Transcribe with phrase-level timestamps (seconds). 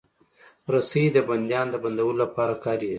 [0.73, 2.89] رسۍ د بندیانو د بندولو لپاره کارېږي.